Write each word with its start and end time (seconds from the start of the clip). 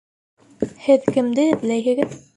Һеҙ 0.87 1.05
кемде 1.19 1.47
эҙләйһегеҙ? 1.53 2.21